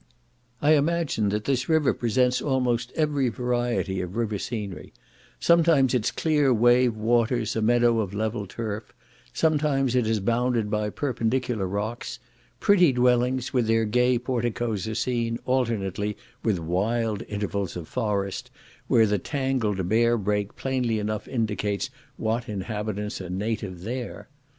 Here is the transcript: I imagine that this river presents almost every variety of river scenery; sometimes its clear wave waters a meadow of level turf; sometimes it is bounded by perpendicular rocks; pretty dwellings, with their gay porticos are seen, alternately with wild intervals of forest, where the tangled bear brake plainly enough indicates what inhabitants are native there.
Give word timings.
I 0.63 0.71
imagine 0.77 1.29
that 1.29 1.45
this 1.45 1.69
river 1.69 1.93
presents 1.93 2.41
almost 2.41 2.91
every 2.95 3.29
variety 3.29 4.01
of 4.01 4.15
river 4.15 4.39
scenery; 4.39 4.93
sometimes 5.39 5.93
its 5.93 6.09
clear 6.09 6.51
wave 6.51 6.95
waters 6.95 7.55
a 7.55 7.61
meadow 7.61 7.99
of 7.99 8.11
level 8.11 8.47
turf; 8.47 8.95
sometimes 9.31 9.93
it 9.93 10.07
is 10.07 10.19
bounded 10.19 10.71
by 10.71 10.89
perpendicular 10.89 11.67
rocks; 11.67 12.17
pretty 12.59 12.91
dwellings, 12.91 13.53
with 13.53 13.67
their 13.67 13.85
gay 13.85 14.17
porticos 14.17 14.87
are 14.87 14.95
seen, 14.95 15.37
alternately 15.45 16.17
with 16.41 16.57
wild 16.57 17.21
intervals 17.29 17.75
of 17.77 17.87
forest, 17.87 18.49
where 18.87 19.05
the 19.05 19.19
tangled 19.19 19.87
bear 19.87 20.17
brake 20.17 20.55
plainly 20.55 20.97
enough 20.97 21.27
indicates 21.27 21.91
what 22.17 22.49
inhabitants 22.49 23.21
are 23.21 23.29
native 23.29 23.81
there. 23.83 24.29